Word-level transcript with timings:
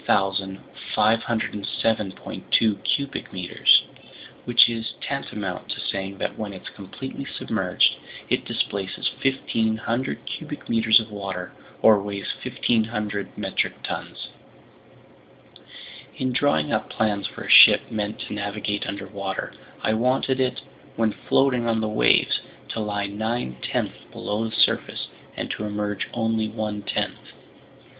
2 0.07 0.13
cubic 2.83 3.31
meters—which 3.31 4.67
is 4.67 4.95
tantamount 4.99 5.69
to 5.69 5.79
saying 5.79 6.17
that 6.17 6.35
when 6.39 6.53
it's 6.53 6.69
completely 6.69 7.23
submerged, 7.23 7.97
it 8.27 8.43
displaces 8.43 9.11
1,500 9.23 10.25
cubic 10.25 10.67
meters 10.67 10.99
of 10.99 11.11
water, 11.11 11.51
or 11.83 12.01
weighs 12.01 12.33
1,500 12.43 13.37
metric 13.37 13.73
tons. 13.83 14.29
"In 16.15 16.31
drawing 16.33 16.73
up 16.73 16.89
plans 16.89 17.27
for 17.27 17.43
a 17.43 17.49
ship 17.51 17.91
meant 17.91 18.17
to 18.21 18.33
navigate 18.33 18.87
underwater, 18.87 19.53
I 19.83 19.93
wanted 19.93 20.39
it, 20.39 20.61
when 20.95 21.11
floating 21.11 21.67
on 21.67 21.79
the 21.79 21.87
waves, 21.87 22.39
to 22.69 22.79
lie 22.79 23.05
nine 23.05 23.57
tenths 23.61 24.03
below 24.11 24.45
the 24.45 24.55
surface 24.55 25.09
and 25.37 25.51
to 25.51 25.63
emerge 25.65 26.09
only 26.15 26.47
one 26.47 26.81
tenth. 26.81 27.33